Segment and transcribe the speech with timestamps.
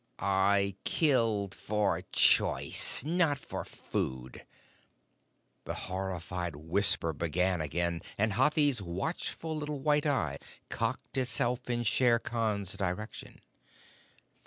[0.17, 4.47] "I killed for choice not for food."
[5.65, 12.17] The horrified whisper began again, and Hathi's watchful little white eye cocked itself in Shere
[12.17, 13.41] Khan's direction.